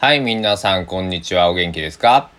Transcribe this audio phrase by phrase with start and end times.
[0.00, 1.50] はい、皆さん、こんにちは。
[1.50, 2.30] お元気ですか？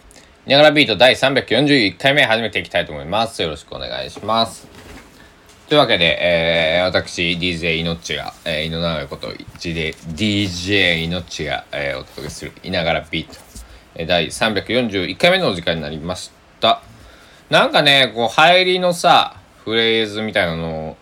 [0.48, 3.40] ニャガラビート第341回目始めていきたいと思います。
[3.44, 4.68] よろしくお願いします。
[5.70, 9.36] というわけで、えー、私、DJ いのっちが、えー、井野直こと、で
[9.94, 13.36] DJ いのっちが、えー、お届けする、いながらビート、
[13.94, 16.82] えー、第341回目のお時間になりました。
[17.52, 20.98] なんかね、こう、入りのさ、フレーズみたいなのを、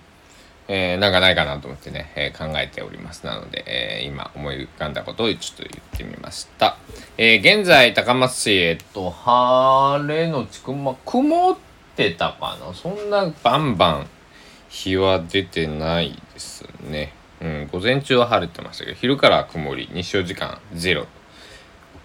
[0.71, 3.25] えー、なんかないかなと思ってね、えー、考えております。
[3.25, 6.77] なので、えー、今思い浮かんだことをちょっと言ってみました。
[7.18, 11.57] え現在、高松市、えっと、晴れのちくま、曇っ
[11.96, 12.74] てたかな？
[12.74, 14.07] そんなバンバン
[14.69, 17.13] 日は出てないですね。
[17.41, 21.07] うん、午前中は晴れてましたけど、昼から曇り、日照時間ゼロ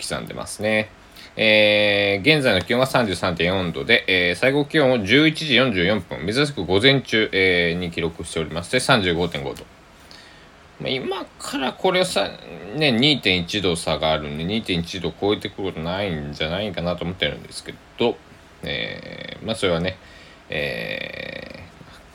[0.00, 0.88] 刻んでますね。
[1.36, 9.64] えー、現在の気温は33.4度で、えー、最高気温を11時44分、珍しく午前中、えー、に記録しておりまして、35.5度。
[10.80, 12.28] まあ、今からこれをさ、
[12.76, 18.16] ね、2.1度差があるんで、2.1度超えてくることないんじゃないかなと思ってるんですけど、
[18.62, 19.96] えー、まあそれはね、
[20.48, 21.64] え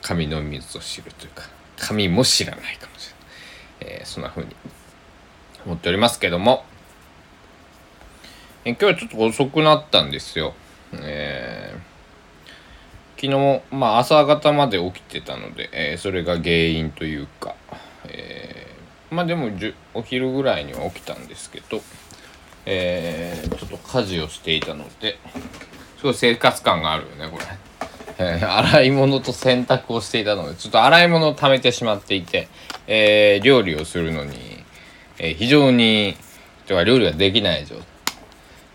[0.01, 1.43] ー、神の水を知るというか、
[1.77, 3.13] 神も知らないかもし
[3.81, 3.99] れない。
[3.99, 4.55] えー、そんな風に
[5.65, 6.65] 思っておりますけども、
[8.65, 10.53] え今日はちょっと遅くなったんですよ。
[10.93, 17.55] えー、昨日、まあ、朝方まで起きてたので、えー、それが原因というか、
[18.05, 19.49] えー、まあでも
[19.93, 21.81] お昼ぐらいには起きたんですけど、
[22.65, 25.17] えー、ちょっと家事をしていたので
[25.97, 27.45] すごい生活感があるよねこれ。
[28.21, 32.49] えー、洗い物と洗濯をしていたのでちょっと洗い物を溜めてしまっていて、
[32.87, 34.65] えー、料理をするのに、
[35.17, 36.17] えー、非常に
[36.67, 37.85] とか料理ができない状態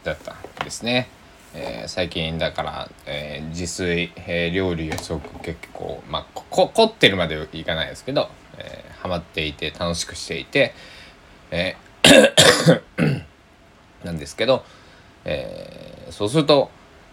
[0.05, 1.09] だったんですね。
[1.55, 10.75] えー、最近だから、えー、自炊、えー、料理をすごく結構、まあ、こ凝ってるまでいかないですけど、えー、ハマっていて楽しくしていて、
[11.51, 11.85] えー
[14.05, 14.65] なんですけど、
[15.25, 16.71] えー、そうすると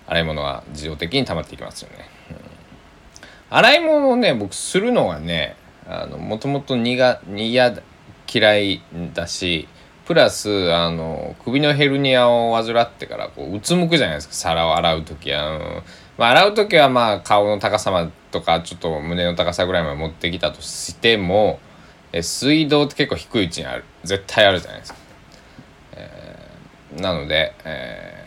[0.08, 2.05] 洗い物が自動的に溜まっていきますよね。
[2.31, 5.55] うん、洗い物をね僕するのがね
[6.17, 7.73] もともと苦嫌
[8.33, 8.82] 嫌い
[9.14, 9.67] だし
[10.06, 14.34] プラスあの首のヘルニアを患ってからこううつむくじゃないですか。
[14.34, 15.84] 皿を洗う時は、うん。
[16.17, 21.60] まあ、洗う時はまあ顔の高さまとかちょっと胸の高さぐらいまで持ってきたとしても
[22.14, 23.86] え水道って結構低い位置にある。
[24.04, 25.00] 絶対あるじゃないですか、
[25.94, 28.26] えー、なので、え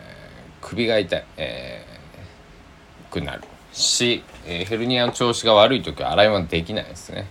[0.61, 3.43] ー、首が痛い、えー、くなる
[3.73, 7.27] し、えー、ヘルニアの調子が悪い時は洗い物できないですね、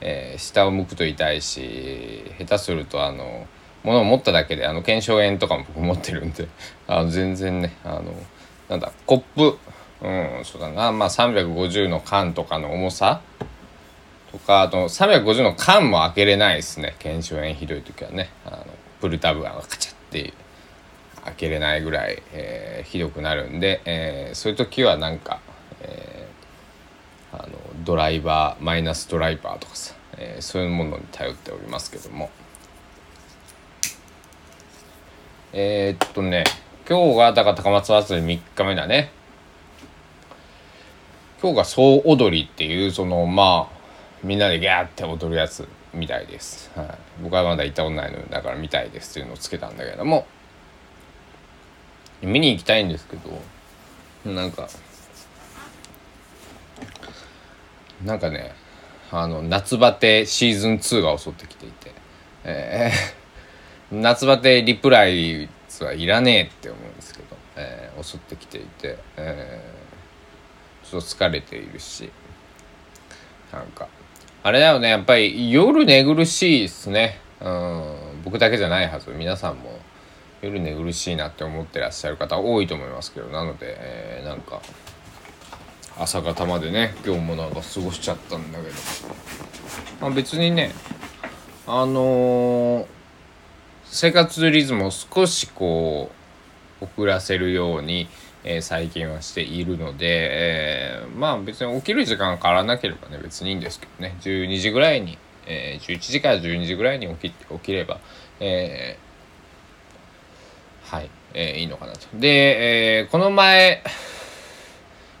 [0.00, 3.46] えー、下を向くと痛いし下手するとあの
[3.88, 6.46] ものを持っただけであの腱鞘炎とかも僕持ってるんで
[6.86, 8.12] あの全然ねあの
[8.68, 9.58] なんだコップ
[10.02, 10.92] うんそうだな。
[10.92, 13.20] まあ350の缶とかの重さ。
[14.30, 16.94] とかあと350の缶も開けれないですね。
[16.98, 18.28] 腱鞘炎ひどい時はね。
[18.44, 18.66] あの
[19.00, 20.34] プルタブがカチャって
[21.24, 25.40] 開けれないぐらい、えー、ひどくなるんで、えー、そういう時はなんか、
[25.80, 32.30] えー、あのドライバーマイナスドライバーとかさ、えー、そういうものに頼っておりますけども。
[35.52, 36.44] えー、っとね、
[36.86, 39.10] 今日がだから高松祭り3日目だね。
[41.40, 43.78] 今日が総踊りっていう、そのまあ、
[44.22, 46.70] みんなでギャーって踊るやつみたいです。
[46.74, 46.88] はい、
[47.22, 50.26] 僕はまだ行ったことないのだから見たいですっていうのをつけたんだけども、
[52.20, 54.68] 見に行きたいんですけど、なんか、
[58.04, 58.52] なんかね、
[59.10, 61.92] あの、夏バテシーズン2が襲ってきていて、
[62.44, 63.27] えー
[63.90, 65.48] 夏バテリプライ
[65.80, 72.10] はいらねえって思うんですけど、えー、襲ってきていて、えー、ちょっと疲れているし
[73.52, 73.88] なんか。
[74.42, 77.18] あれだよねやっぱり夜寝苦しいですね。
[77.40, 79.10] うん僕だけじゃないはず。
[79.10, 79.78] 皆さんも
[80.42, 84.60] 夜寝苦しいなって思ってらっしゃる方多いと思いますけどなので、えー、なんか
[85.98, 88.74] 朝方までね今日もなんか過ごしちゃったんだけど、
[90.00, 90.72] まあ、別にね
[91.66, 92.97] あのー
[93.90, 96.10] 生活リズムを少しこ
[96.80, 98.06] う遅らせるように、
[98.44, 107.98] えー、最近はしているので、えー、まあ別に起きる時間が変わらなければね別にいいんですけどね12時ぐらいに、えー、11時から12時ぐらいに起き起きれば、
[108.40, 112.06] えー、はい、えー、いいのかなと。
[112.14, 113.82] で、えー、この前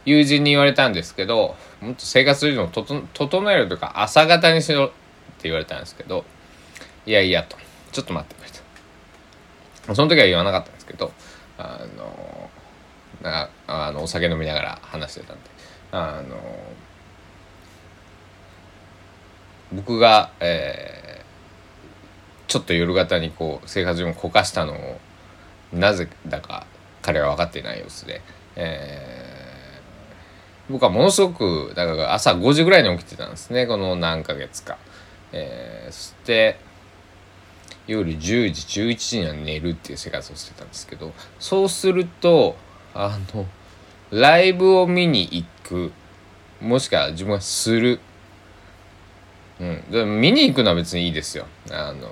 [0.04, 4.94] 友人に言われたんですけどもっと生活リズムを整えるとか朝方にしろって
[5.44, 6.24] 言われたんですけど
[7.06, 7.56] いやいやと
[7.92, 8.57] ちょっと待ってくれと。
[9.94, 11.12] その時は言わなかったんですけど、
[11.56, 12.50] あの、
[13.22, 15.42] なあのお酒飲みながら話してたんで、
[15.92, 16.36] あの、
[19.72, 24.98] 僕が、えー、ちょっと夜型にこう生活をこかしたのを
[25.72, 26.66] なぜだか
[27.02, 28.22] 彼は分かっていない様子で、
[28.56, 34.78] えー、僕はものすごくだから朝5時ぐらいに起きてたんですねこの何ヶ月か。
[35.30, 36.58] えー、そして
[37.88, 38.18] 夜10
[38.52, 42.56] 時11時には寝るっていう生活をしてたんですけどそうすると
[42.94, 43.46] あの
[44.10, 45.92] ライブを見に行く
[46.60, 48.00] もしくは自分がする。
[49.60, 49.84] うん。
[49.90, 51.46] で見に行くのは別にいいですよ。
[51.70, 52.08] あの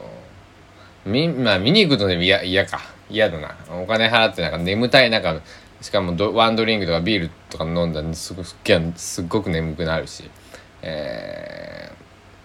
[1.05, 2.81] みまあ見に行くのでも嫌か。
[3.09, 3.57] 嫌だな。
[3.71, 5.41] お金払ってなんか眠たい中
[5.81, 8.57] しかもワンドリンクとかビールとか飲んだらすごす
[9.23, 10.31] っごく眠くなるし、
[10.83, 11.93] え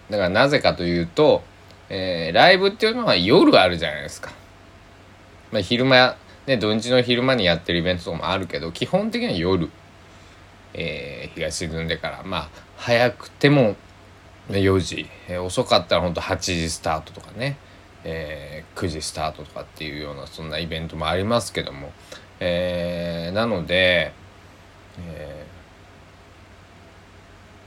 [0.08, 1.42] ー、だからなぜかというと、
[1.94, 4.32] えー、ライブっていうのは夜あるじゃないですか。
[5.52, 6.16] まあ、昼間
[6.46, 9.70] ね土日の昼間にやってるイベントとかもあるけど基本的には夜、
[10.72, 12.22] えー、日が沈んでから。
[12.24, 12.48] まあ
[12.78, 13.76] 早くても
[14.48, 17.58] 4時、えー、遅かったらほんと8時スタートとかね。
[18.04, 21.92] えー、9時スタートとかっていうようなそんなイベントもありますけども、
[22.40, 24.12] えー、なので、
[24.98, 25.21] えー、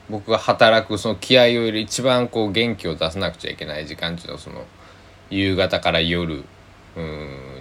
[0.09, 4.65] 僕が働くその気合を入れ一番こう元気を出さなくちゃいけない時間っていうのはその
[5.29, 6.43] 夕方から夜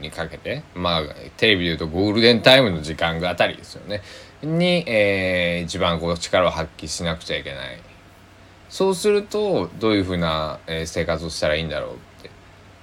[0.00, 1.02] にかけてまあ
[1.36, 4.02] テレビでいうとゴールデンタイムの時間があたりですよね。
[4.42, 7.78] に、えー、一番こう力を発揮しなくちゃいけない。
[8.68, 12.30] そうするとどういうふうな、え、生活をしたらいいんだろうって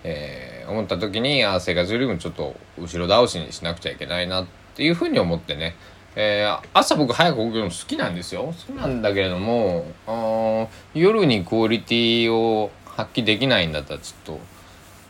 [0.03, 5.75] えー、思った時にあ生活リズムちょっと後ろ倒しにしなくちゃいけないなっていうふうに思ってね、
[6.15, 8.45] えー、朝僕早く起きるの好きなんですよ。
[8.45, 14.37] 好きなんだけれどもあ夜にクオリティを発揮できないんだったらちょっ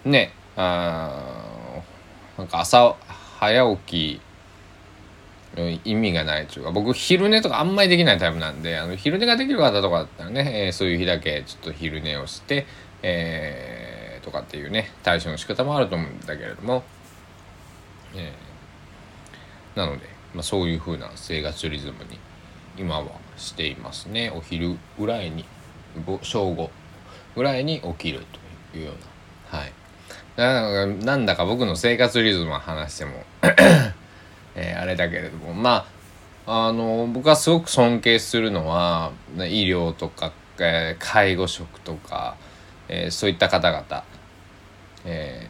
[0.03, 1.81] とねあ
[2.37, 2.95] なんか朝
[3.39, 12.65] 早起き意味がないというか僕昼寝とかあんまりできないタイプなんであの昼寝ができる方とかだったらね、えー、そういう日だけちょっと昼寝をして、
[13.01, 16.83] えーとかっていうね対処の仕方もあると思うんだけれども、
[18.15, 22.19] えー、なので、まあ、そういう風な生活リズムに
[22.77, 23.05] 今は
[23.37, 24.31] していますね。
[24.35, 25.45] お昼ぐらいに
[26.21, 26.71] 正午
[27.35, 28.25] ぐらいに起きる
[28.71, 29.59] というような。
[29.59, 31.05] はい。
[31.05, 33.11] なんだか僕の生活リズムを話しても
[34.55, 35.53] えー、あれだけれども。
[35.53, 35.85] ま
[36.47, 42.35] ああの僕はすごく尊敬するのは医療とか、えー、介護職とか、
[42.89, 44.03] えー、そういった方々。
[45.05, 45.49] え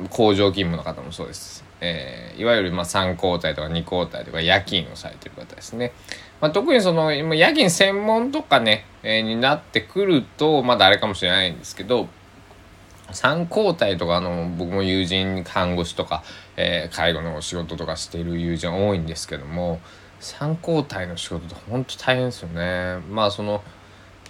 [0.00, 1.65] ー、工場勤務の方もそうです。
[1.80, 5.92] えー、いわゆるまあ3交代とか2交代とか夜勤をされてる方ですね。
[6.40, 12.08] まあ、特にその夜勤専門とかね、えー、になってくるとまだあれかもしれないんですけど
[13.12, 16.22] 3交代とかの僕も友人看護師とか、
[16.56, 19.80] えー、介護の仕事とかしてる友人多いんですけども
[20.20, 22.98] 3交代の仕事って本当大変ですよね。
[23.10, 23.62] まあその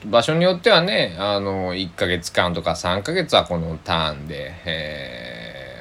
[0.05, 5.36] 場所によってはねあの1ヶ月間とか3ヶ月はこのターンで、えー、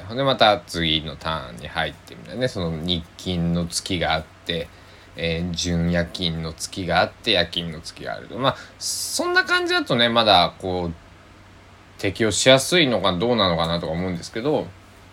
[0.08, 2.48] ほんでまた次のターンに入ってみたいなね。
[2.48, 4.68] その日勤の月があって、
[5.16, 8.38] えー、準夜勤の月があって夜勤の月があると。
[8.38, 10.94] まあそんな感じだとねまだこう
[11.98, 14.68] 適用しやすいのかどうなのかなとか思うんですけど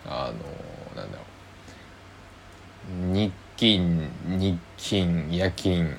[0.05, 0.31] あ
[0.95, 1.23] のなんだろ
[3.09, 3.13] う。
[3.13, 5.97] 日勤日勤夜勤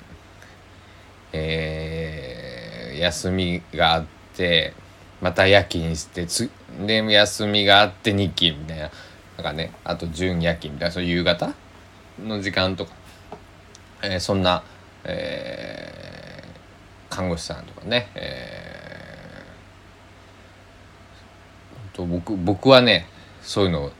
[1.33, 2.45] えー
[2.99, 4.05] 休みがあっ
[4.35, 4.73] て
[5.21, 6.49] また夜勤してつ
[6.85, 8.91] で休みがあって日勤みたいな。
[9.37, 10.93] なんかねあと準夜勤みたいな。
[10.93, 11.53] そういう夕方
[12.23, 12.91] の時間とか、
[14.03, 14.63] えー、そんな、
[15.03, 23.07] えー、看護師さんとかね、えー、と僕僕はね
[23.41, 23.91] そういうの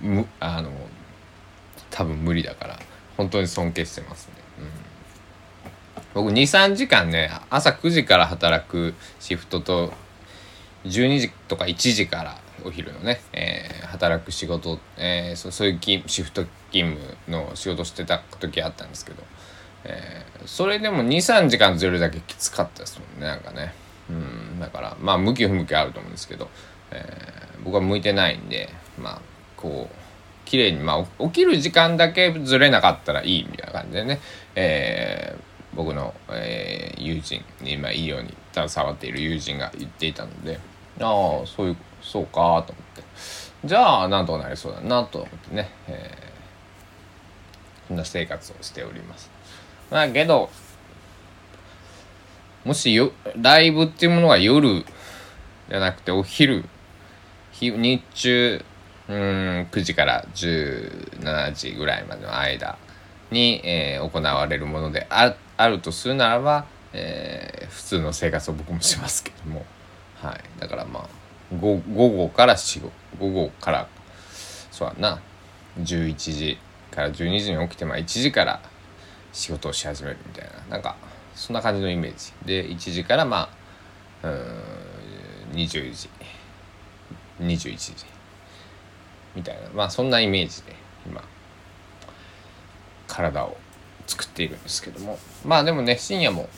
[0.00, 0.70] むあの
[1.90, 2.78] 多分無理だから
[3.16, 4.43] 本当に尊敬してますね。
[6.14, 9.92] 僕23時間ね朝9時から働くシフトと
[10.84, 19.22] 12時とか1時からお昼のね、えー、働く仕事、えー、そそういうシフト勤務の仕事してた時あったんですけど、
[19.84, 23.74] えー、それでも23時間ずれるだけきつかったですもんねなんかね。
[24.10, 26.48] うんだからまあ向き不向きあると思うんですけど、
[26.90, 28.68] えー、僕は向いてないんで
[29.00, 29.20] まあ
[29.56, 29.94] こう
[30.44, 34.20] 綺麗にまあ起きる時間だけずれなかったらいいみたいな感じでね、
[34.54, 40.58] えー僕の、えー、友人に今いいように携わっている友人が言っていたので
[41.00, 43.02] ああそういうそうかと思って
[43.64, 49.30] じゃあなんとかなりそうだなと思ってね、えー、そんな生活をしております。
[49.90, 50.50] だけど
[52.64, 54.84] もしよライブっていうものが夜
[55.68, 56.64] じゃなくてお昼
[57.52, 58.64] 日中
[59.08, 62.78] うん9時から17時ぐらいまでの間
[63.30, 69.64] に、えー、行われるものであっあるとするならば、えー、普通の生活を僕もしますけども、
[70.16, 71.08] はい、だからまあ
[71.60, 72.92] 午後から仕事。
[73.18, 73.88] 午後から
[74.70, 75.20] そうやな。
[75.80, 76.58] 11時
[76.90, 78.60] から12時に起きてまあ1時から
[79.32, 80.52] 仕事をし始めるみたいな。
[80.70, 80.96] なんか
[81.34, 82.32] そんな感じのイメージ。
[82.46, 83.50] で1時からま
[84.22, 84.74] あうん
[85.52, 86.08] 20時。
[87.40, 87.94] 21時。
[89.34, 89.68] みたいな。
[89.74, 90.74] まあそんなイメージで
[91.06, 91.22] 今。
[93.06, 93.56] 体を。
[94.06, 95.18] 作っているんですけども。
[95.44, 96.48] まあでもね深夜も、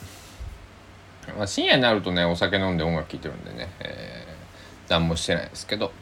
[1.36, 5.92] まあ、深夜になるとねお酒飲んで音楽聴いてるんでね、えー、何もしてないですけど。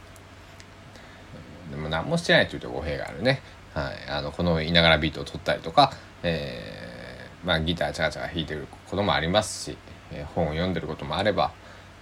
[1.71, 3.41] でも何もしてないというと語弊があるね、
[3.73, 9.79] はい、あのこのいながらビートを取ったりとか、えー、まあ、ギターチャカチャカ弾いてることもありますし、
[10.13, 11.53] えー、本を読んでることもあれば、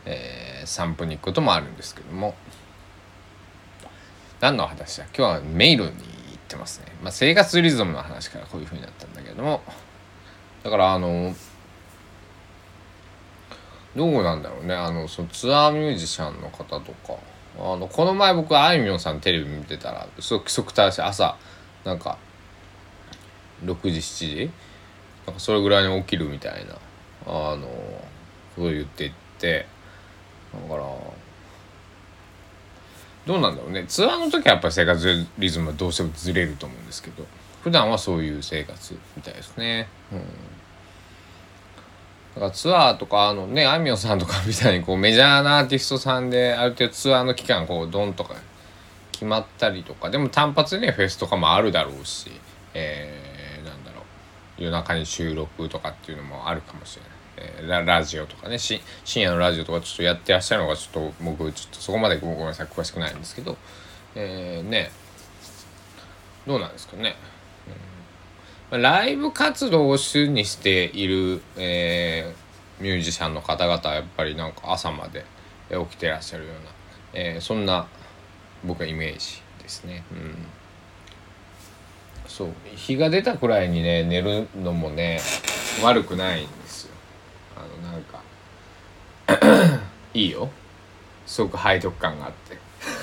[0.04, 2.34] え散歩に行くこともあるんですけども。
[4.40, 5.04] 何の話だ？
[5.16, 5.92] 今日はメイルに
[6.52, 9.62] ってますね、まあ、生活リズムの話からこういうふうになったんだけども。
[10.62, 11.34] だからあの
[13.96, 14.74] どうなんだろうね。
[14.74, 17.18] あのそのツアーミュージシャンの方とか。
[17.58, 21.02] あのこの前僕あいみょんさんテレビ見てたらすごく規則正しい。
[21.02, 21.36] 朝
[21.84, 22.18] なんか
[23.64, 24.50] 6時7時。
[25.26, 26.76] なんかそれぐらいに起きるみたいな
[27.26, 27.66] あの
[28.56, 29.66] ことを言ってって。
[30.52, 30.82] だから
[33.26, 33.84] どうなんだろうね。
[33.86, 37.24] ツアーの時はやっぱり生活リズムはどうしてもずれると思うんですけど。
[37.62, 39.88] 普段はそういう生活みたいですね。
[40.12, 40.18] うん。
[42.34, 48.34] だからツアーとかあのねあみょんさんとかみたいにこうメジャーなアーティストさんである程度ツアーの期間こうドンとか
[49.12, 50.10] 決まったりとか。
[50.10, 52.32] でも単発でねフェスとかもあるだろうし
[52.74, 54.62] えー、なんだろう。
[54.62, 57.11] 夜中に収録とかっていうのもあるかもしれない。
[57.36, 58.80] えー、ララジオとかね深
[59.14, 63.56] 夜のラジオとかちょっとやってらっしゃるのがちょっと僕ちょっとそこまでごめんなさい詳しくないんですけど
[64.14, 64.90] えー、ね。
[66.46, 67.14] どうなんですかね、
[68.72, 75.24] うん、ライブ活動を主にしている、えー、ミュージシャンの方々はやっぱりなんか朝まで
[75.70, 76.60] 起きてらっしゃるような、
[77.14, 77.86] えー、そんな
[78.64, 80.04] 僕はイメージですね。
[80.12, 80.34] うん。
[82.26, 82.48] そう。
[82.74, 85.20] 日が出たくらいにね寝るのもね
[85.82, 86.48] 悪くないん
[90.14, 90.50] いいよ。
[91.26, 92.58] すごく背徳感があって。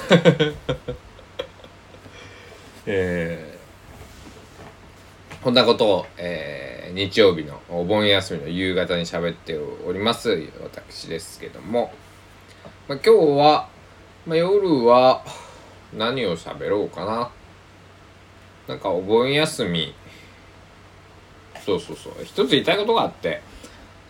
[2.86, 11.94] えー、こんなことを、えー、日曜日のお盆休みの夕方に喋っております私ですけども、
[12.88, 13.70] まあ、今日は、
[14.26, 15.24] まあ、夜は
[15.94, 17.32] 何を喋ろうかな。
[18.68, 19.94] なんかお盆休み。
[21.66, 22.14] そうそうそう。
[22.24, 23.42] 一つ言いたいことがあって。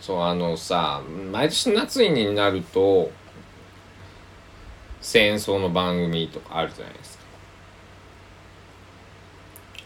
[0.00, 3.10] そうあのさ毎年夏になると
[5.00, 7.24] 戦争の番組とかあるじゃないですか。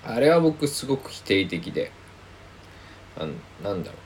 [0.06, 1.90] あれは僕すごく否定的で。
[3.16, 3.26] あ
[3.62, 3.96] なんだろ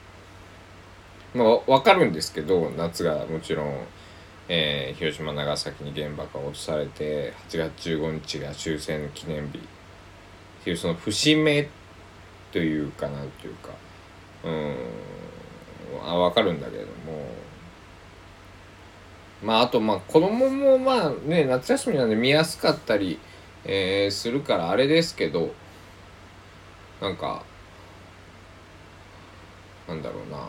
[1.34, 1.38] う。
[1.38, 3.86] まあ分かるんですけど夏がもちろん、
[4.48, 9.58] えー、広島長崎に原爆が落とされて8月15日が終戦記念日。
[9.58, 9.60] っ
[10.64, 11.68] ていうその節目
[12.52, 13.70] というかなんていうか。
[14.44, 14.76] うん。
[16.04, 17.26] あ分かるんだけども。
[19.42, 23.18] まああとまあ子供もまあね夏休みなんで見やすかったり、
[23.64, 25.54] えー、するからあれですけど
[27.00, 27.44] なんか
[29.86, 30.48] なんだろうな。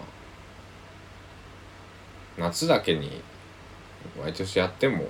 [2.38, 3.22] 夏だけに
[4.22, 5.04] 毎年やっても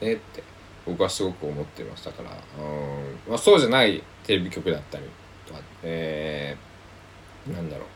[0.00, 0.42] ねって
[0.86, 3.18] 僕はすごく思ってましたから、うん。
[3.28, 5.04] まあ、そうじゃないテレビ局だったり
[5.46, 7.86] とか、えー、なんだろう。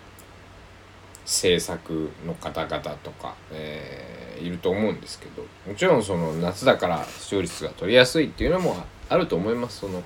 [1.27, 8.77] 制作の方々とか、えー、いると思うんですけどもちろんその夏だから視聴率が取りやすいっていうのも
[9.09, 9.81] あると思います。
[9.81, 10.03] その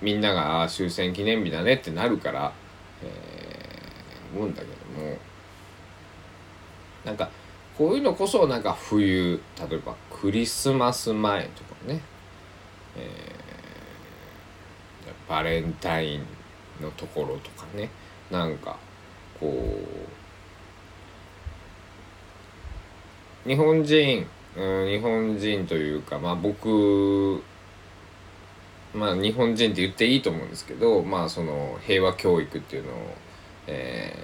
[0.00, 2.52] みんなが終戦記念日だねってなるから、
[3.02, 5.18] えー、思うんだけども
[7.04, 7.28] なんか
[7.76, 12.00] こういうのこそなんか冬例えばクリスマス前とかね、
[12.96, 16.26] えー、バレンタイン
[16.80, 17.90] のところとかね
[18.30, 18.76] なんか
[19.40, 20.17] こう
[23.46, 24.26] 日本人、
[24.56, 27.42] うん、日本人というかまあ僕
[28.94, 32.94] まあ日本人って言っていいと思うんですけどまあその平和教育っていうのを、
[33.66, 34.14] え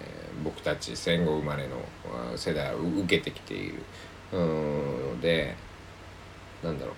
[0.40, 1.76] ー、僕たち戦後生まれの
[2.36, 3.82] 世代は受けてきている。
[4.32, 5.54] ので
[6.62, 6.94] なんだろう。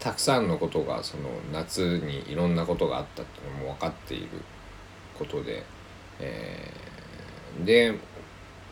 [0.00, 4.28] たくさんのことがその夏にいろんなことがあったっていうのも分かっている
[5.18, 5.62] ことで、
[6.18, 7.94] えー、で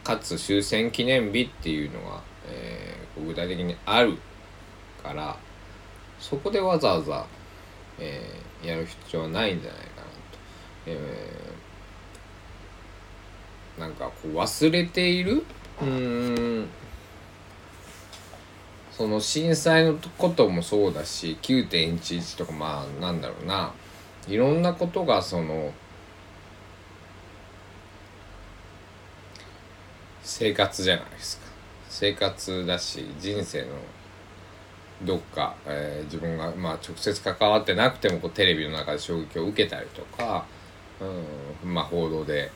[0.09, 4.17] かつ終戦記念日っていうのが、えー、具体的にある
[5.03, 5.37] から
[6.19, 7.27] そこでわざわざ、
[7.99, 10.11] えー、やる必要はないんじゃないかなと。
[10.87, 15.45] えー、なんかこう忘れている
[15.83, 16.69] うん
[18.91, 23.75] その震災のこともそうだし9.11とかまあなんだろうな
[24.27, 25.75] いろんなことがその
[30.29, 31.47] 生活じゃないですか。
[31.89, 33.69] 生活だし人生の
[35.03, 40.45] どっか、えー、自分が、まあ、直接関わってなくてもこうテレビの中で衝撃を受けたりとか、
[41.65, 42.51] うんまあ、報道で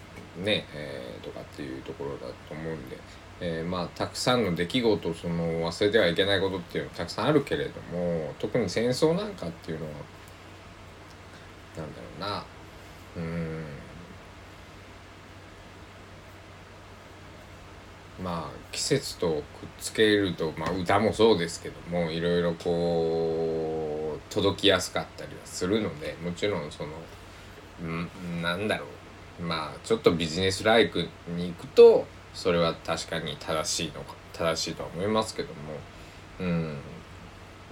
[0.45, 2.99] ね、えー、とかっていうところだと思うんで、
[3.41, 9.93] えー、まあたくさんの出来事その忘れてはいけないことっていうのはたくさんあるけれども特に戦争なんかっていうのは
[11.79, 12.45] なんだろうな
[13.17, 13.65] うん
[18.21, 19.43] まあ季節とくっ
[19.79, 26.91] つけると、まあ、歌もそうですけどもいろいろこう届きやすかったりはするのでもちろんその
[27.89, 28.87] んなんだろ
[29.41, 29.43] う。
[29.43, 35.55] まあちょっとビジネスライクに行くとそれは確かに正しいのか正しいとは思いますけども
[36.41, 36.79] うん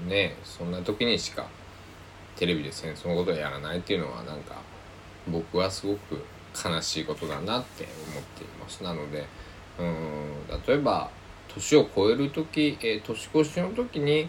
[0.09, 1.47] ねそんな時にしか
[2.37, 4.57] テレビで戦争のことをやらないっていうのはなんか
[5.29, 8.83] 僕はすごく悲しいことだなって思っています。
[8.83, 9.27] なので
[9.81, 11.11] うん例えば
[11.49, 14.29] 年を超える時、えー、年越しの時に、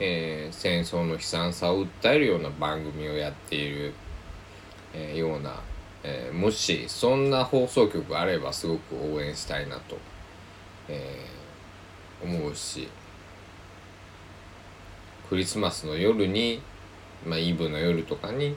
[0.00, 3.92] えー、戦争の悲惨さを訴えるような番組をやっている、
[4.94, 5.60] えー、ような、
[6.02, 9.98] えもしそんな放送局があればすごく応援したいなと、
[10.88, 11.26] え
[12.22, 12.88] 思うし
[15.28, 16.60] クリスマスの夜に、
[17.24, 18.56] まあ、イブの夜とかに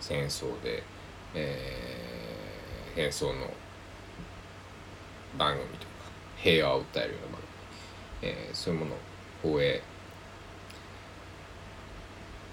[0.00, 0.82] 戦争で、
[1.34, 3.46] えー、戦争の
[5.38, 5.88] 番組とか
[6.36, 7.40] 平和を訴えるような番
[8.22, 8.98] 組、えー、そういうものを
[9.42, 9.82] 放映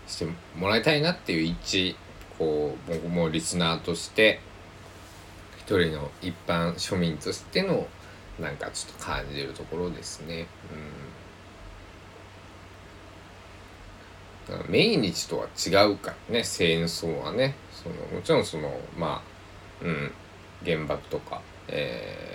[0.07, 1.95] してもらいたいなっていう一
[2.37, 4.39] こう僕もリスナーとして
[5.57, 7.87] 一人の一般庶民としての
[8.39, 10.47] なんかちょっと感じるところですね。
[14.49, 17.55] うん、命日とは違うからね戦争はね。
[17.71, 19.21] そのもちろんそのま
[19.81, 20.11] あうん
[20.65, 22.30] 原爆とか、え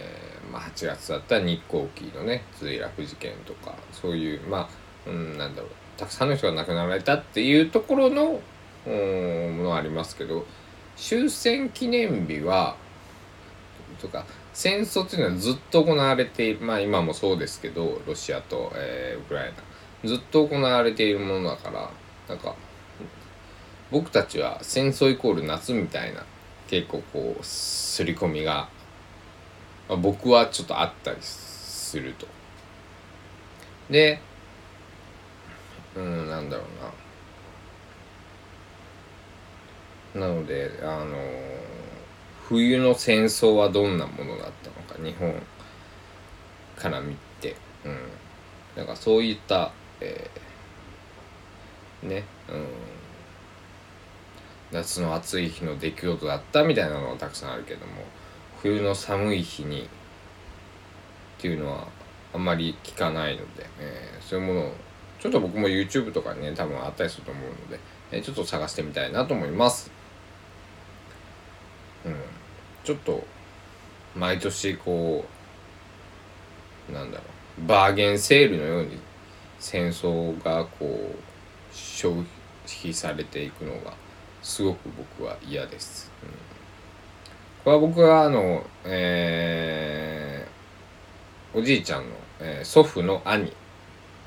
[0.56, 4.68] まあ、8月だったら日航機のね墜落事件とかそういうま
[5.06, 8.40] あ、うん、なんだろうたくさんの人が亡くなられたっていうところの、
[8.86, 10.46] ものありますけど
[10.96, 12.76] 終戦記念日は
[14.00, 20.08] とか戦争っていうのはずっと行われているまあ今もそうですけどロシアと、えー、ウクライナ。
[20.08, 21.90] ずっと行われているものだから
[22.28, 22.54] なんか
[23.90, 26.24] 僕たちは戦争イコール夏みたいな
[26.68, 28.68] 結構こう刷り込みが
[29.88, 32.26] まあ、僕はちょっとあったりすると。
[33.90, 34.20] で、
[35.94, 36.64] うん、なんだろ
[40.14, 40.26] うな。
[40.28, 41.16] なので、あの
[42.48, 45.34] 冬の戦争はどんなものだったのか、日本
[46.76, 47.98] から見て、うん。
[48.76, 52.66] なんかそういった、えー、ね、うん。
[54.72, 57.92] 夏の暑い日の出来事だったみたいなのがたくさんあるけども、
[58.62, 61.86] 冬の寒い日にっていうのは
[62.34, 64.72] あんまり聞かないので、えー、そういうものを
[65.20, 67.80] ちょっと僕も YouTube とかにね多分あったりすると思うので、
[68.12, 69.90] えー、ちょっと探してみたいなと思います。
[72.04, 72.16] うん。
[72.84, 73.26] ちょっと
[74.14, 75.24] 毎年こ
[76.88, 77.24] うなんだろ
[77.58, 78.98] うバーゲンセールのように
[79.58, 81.16] 戦争がこう
[81.74, 82.24] 消
[82.66, 83.94] 費されていくのが
[84.42, 86.55] すごく僕は嫌です、うん。
[87.70, 93.52] は僕はあの、えー、おじいちゃんの、えー、祖父の兄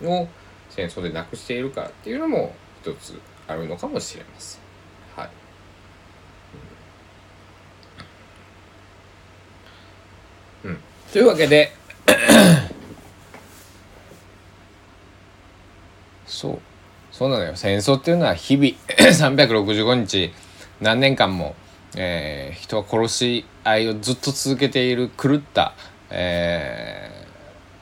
[0.04, 0.28] を
[0.70, 4.62] 戦争で亡くしているからっていうのも一つあるのかもしれません。
[5.16, 5.30] はい。
[10.66, 10.80] うん。
[11.12, 11.72] というわけで
[16.28, 16.60] そう。
[17.12, 17.56] そうなのよ。
[17.56, 20.32] 戦争っていうのは日々 365日
[20.80, 21.56] 何年間も
[21.96, 25.74] えー、人は殺し合いをずっと続けている狂った、
[26.10, 27.28] えー、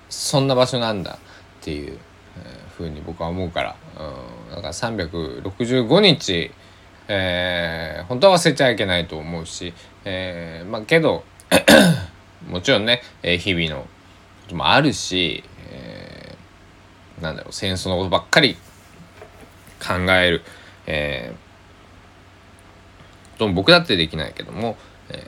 [0.10, 1.20] そんな場所なんだ
[1.62, 1.98] っていう、
[2.38, 3.76] えー、ふうに僕は思うから、
[4.50, 6.52] うん、だから365日、
[7.08, 9.74] えー、本当は忘れちゃいけないと思うし、
[10.06, 11.24] えー、まあけど
[12.48, 13.88] もちろんね、えー、日々のこ
[14.48, 18.56] ともあるし、えー、なんだろう戦争のことばっかり
[19.86, 20.42] 考える、
[20.86, 21.47] えー
[23.38, 24.78] と僕だってできないけども、
[25.10, 25.28] え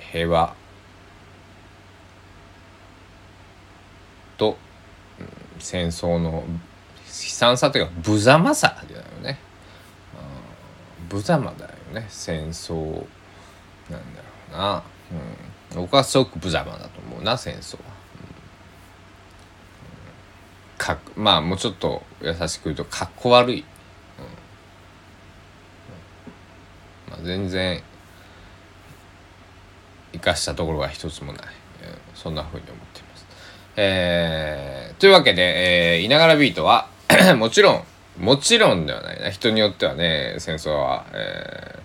[0.00, 0.54] ー、平和。
[4.36, 4.56] と、
[5.18, 5.26] うん、
[5.58, 6.44] 戦争の悲
[7.06, 9.38] 惨さというか無様さだよね。
[11.12, 12.06] 無様だよね。
[12.08, 12.74] 戦争
[13.90, 14.82] なんだろうな、
[15.72, 18.00] うん、僕はすごく無様だと思うな戦争は。
[20.78, 23.64] かまあもうちょっと優しく言うとかっこ悪い、うん
[27.09, 27.82] まあ、全然
[30.12, 31.42] 生かしたところが一つもない、
[31.82, 33.26] えー、そんなふうに思っています。
[33.76, 36.88] えー、というわけで、えー、いながらビートは
[37.36, 37.82] もちろん
[38.18, 39.30] もちろんではないな。
[39.30, 41.78] 人によってはね戦争は、え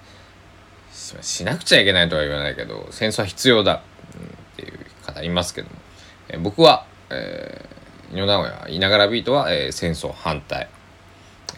[0.91, 3.83] ー、しなくちゃいけないとは言わないけど戦争は必要だ、
[4.15, 5.75] うん、っていう方いますけども、
[6.29, 10.67] えー、僕は、えー、井上直哉いながらビートは、えー、戦争反対。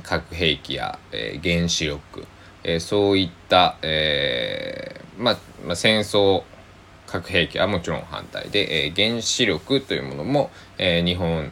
[0.04, 2.26] 核兵器や、えー、原子力、
[2.68, 6.44] えー、そういった、えーまあ、まあ、戦争
[7.08, 11.52] 核兵器はもちろん反対で、えー、原子力というものも、えー、日本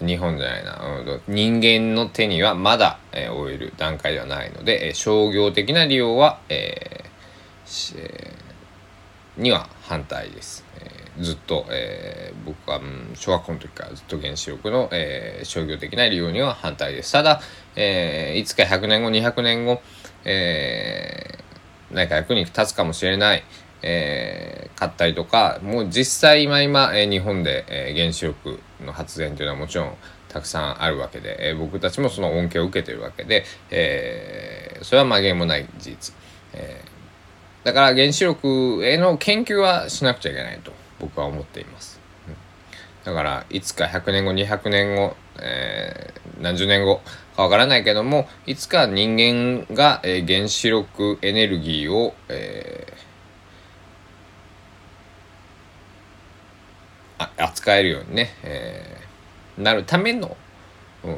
[0.00, 0.80] 日本じゃないな、
[1.28, 10.64] 人間の手にはまだ、えー、終える段階ではないので、えー、商業的な利用は、えーえー、には反対です。
[10.80, 17.12] えー、ずっと、えー、僕は、うん、小学校の時からずっと原子力の、えー、商業的な利用には反対です。
[17.12, 17.40] ただ、
[17.76, 19.80] えー、いつか100年後、200年後、
[20.24, 23.44] えー、何か役に立つかもしれない、
[23.82, 29.94] えー、買ったりとか、もう実際今今、え、日本で、え、原子力の発電というのはもちろん
[30.34, 36.14] たくさんあるわけで、えー、僕たちもその恩恵を受けてるわけで、えー、それは曲げもない事実、
[36.54, 42.03] えー、だから原子力への研究はしなくちゃいけないと僕は思っています。
[43.04, 47.00] だからいつか100年後200年後、えー、何十年後
[47.36, 53.04] かわからないけどもいつか人間が、えー、原子力エネルギーを、えー
[57.36, 60.36] 扱えるようにね、えー、なるための、
[61.04, 61.16] うん、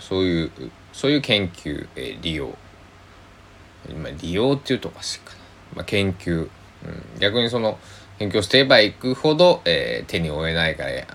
[0.00, 0.50] そういう
[0.92, 2.56] そういう研究、えー、利用。
[3.88, 5.36] 今利用っていうとおかしいかな、
[5.76, 6.50] まあ、研究、うん、
[7.20, 7.78] 逆にその
[8.18, 11.06] 研究をしていばいくほど、えー、手に負えないからや。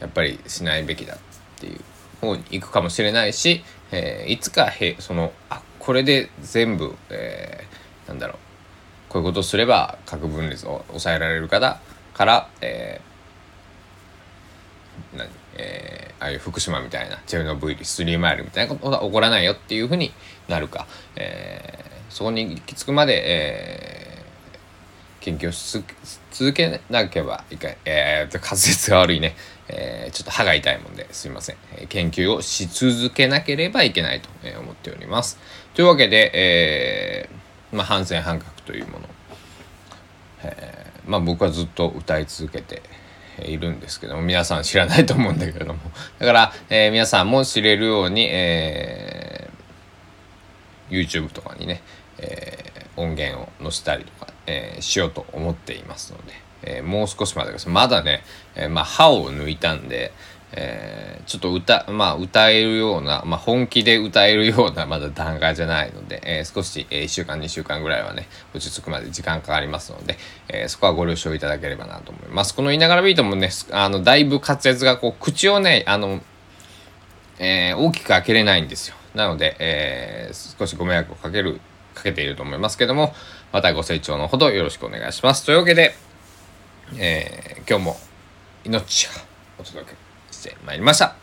[0.00, 1.18] やっぱりしないべきだっ
[1.60, 1.80] ていう。
[2.20, 8.36] 方に行くかもしれないし、えー、いつかへそのあこれで全部、えー、なんだろう。
[9.08, 11.80] こういうことをすれば核分裂を抑えられるから
[12.12, 13.00] から、え
[15.16, 20.12] 何えー、ああいう福島みたいなチェルノブイリスリーマイルみたいなことが起こらないよっていうふうに
[20.46, 24.07] なるか、えー、そこに行き着くまで、えー、
[25.28, 25.82] 研究をし
[26.30, 29.34] 続けなければいけない、えー、滑舌が悪いね、
[29.68, 34.28] えー、ちょっと歯が痛いもんですいません、え研究をし続けなければいけないと
[34.60, 35.38] 思っております。
[35.74, 39.08] というわけで、えーまあ、反戦反核というもの、
[40.44, 42.82] えーまあ、僕はずっと歌い続けて
[43.44, 45.78] いるんですけども皆さん知らないと思うんだけども。
[46.18, 51.82] だから、えー、皆さんも知れるように、えー、YouTube とかにね、
[52.18, 56.32] えー、音源を載せたりとか、えー、しようと思っていますので、
[56.62, 58.24] えー、もう少しまでですまだね、
[58.56, 60.12] えー、まあ歯を抜いたんで、
[60.52, 70.16] え、ちょっと歌、まあ、歌えるような、まあ、本気で歌えるようなまだ段階じゃないので、え、少し、え、1週間2週間ぐらいはね落ち着くまで時間かかりますので、
[70.48, 72.54] え、そこはご了承いただければなと思います。
[72.54, 76.22] この「いながらビート」もねあのだいぶ滑舌がこう口をねあの、
[77.38, 78.96] え、大きく開けれないんですよ。
[79.14, 81.60] なので、え、少しご迷惑をかける
[81.98, 83.12] かけていると思いますけども
[83.52, 85.94] またご清聴のほどよろしくお願いしますというわけで、
[86.96, 87.96] えー、今日も
[88.64, 89.12] 命が
[89.58, 89.96] お届け
[90.32, 91.16] してまいりました。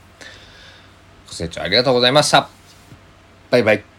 [1.27, 2.49] ご清聴ありがとうございました。
[3.51, 3.94] バイバイ。